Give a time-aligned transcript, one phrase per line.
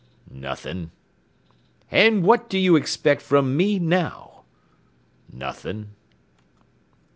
[0.31, 0.89] "Nothing."
[1.91, 4.45] "And what do you expect from me now?"
[5.31, 5.91] "Nothing."